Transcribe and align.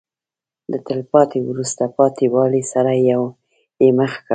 د 0.71 0.73
تلپاتې 0.87 1.39
وروسته 1.49 1.83
پاتې 1.97 2.25
والي 2.33 2.63
سره 2.73 2.93
یې 3.81 3.89
مخ 3.97 4.11
کړل. 4.25 4.29